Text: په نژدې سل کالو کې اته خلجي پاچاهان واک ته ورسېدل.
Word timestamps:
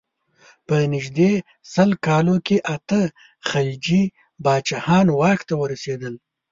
په 0.67 0.75
نژدې 0.93 1.31
سل 1.73 1.89
کالو 2.05 2.35
کې 2.47 2.57
اته 2.75 3.01
خلجي 3.49 4.03
پاچاهان 4.43 5.07
واک 5.19 5.39
ته 5.49 5.53
ورسېدل. 5.61 6.13